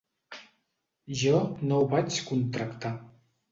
[1.19, 1.35] Jo
[1.67, 2.95] no ho vaig contractar.